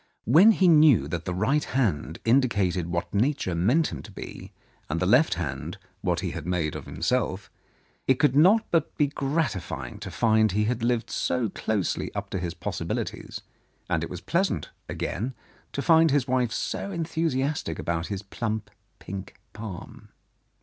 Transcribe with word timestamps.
When 0.25 0.49
he 0.53 0.67
knew 0.67 1.07
that 1.09 1.25
the 1.25 1.33
right 1.35 1.63
hand 1.63 2.17
indicated 2.25 2.87
what 2.87 3.13
Nature 3.13 3.53
meant 3.53 3.91
him 3.91 4.01
to 4.01 4.11
be, 4.11 4.51
and 4.89 4.99
the 4.99 5.05
left 5.05 5.37
what 6.01 6.21
he 6.21 6.31
had 6.31 6.47
made 6.47 6.75
of 6.75 6.87
himself, 6.87 7.51
it 8.07 8.15
could 8.17 8.35
not 8.35 8.65
but 8.71 8.97
be 8.97 9.05
gratifying 9.05 9.99
to 9.99 10.09
find 10.09 10.53
he 10.53 10.63
had 10.63 10.81
lived 10.81 11.11
so 11.11 11.49
closely 11.49 12.11
up 12.15 12.31
to 12.31 12.39
his 12.39 12.55
possibilities, 12.55 13.41
and 13.91 14.03
it 14.03 14.09
was 14.09 14.21
pleasant, 14.21 14.71
again, 14.89 15.35
to 15.71 15.83
find 15.83 16.09
his 16.09 16.27
wife 16.27 16.51
so 16.51 16.89
enthu 16.89 17.25
siastic 17.27 17.77
about 17.77 18.07
his 18.07 18.23
plump, 18.23 18.71
pink 18.97 19.35
palm. 19.53 20.09